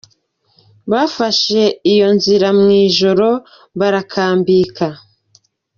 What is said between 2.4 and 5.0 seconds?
mu ijoro barakambika.